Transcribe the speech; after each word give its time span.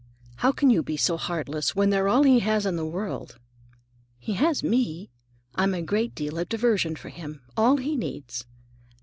"How 0.37 0.51
can 0.51 0.71
you 0.71 0.81
be 0.81 0.97
so 0.97 1.15
heartless, 1.15 1.75
when 1.75 1.91
they're 1.91 2.07
all 2.07 2.23
he 2.23 2.39
has 2.39 2.65
in 2.65 2.75
the 2.75 2.83
world?" 2.83 3.37
"He 4.17 4.33
has 4.33 4.63
me. 4.63 5.11
I'm 5.53 5.75
a 5.75 5.83
great 5.83 6.15
deal 6.15 6.39
of 6.39 6.49
diversion 6.49 6.95
for 6.95 7.09
him; 7.09 7.43
all 7.55 7.77
he 7.77 7.95
needs. 7.95 8.47